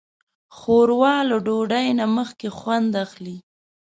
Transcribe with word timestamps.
ښوروا 0.57 1.15
له 1.29 1.37
ډوډۍ 1.45 1.87
نه 1.99 2.05
مخکې 2.17 2.47
خوند 2.57 2.91
اخلي. 3.05 3.37